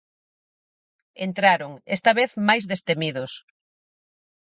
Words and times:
Entraron, 1.27 1.71
esta 1.97 2.11
vez 2.19 2.29
máis 2.47 2.63
destemidos. 2.71 3.31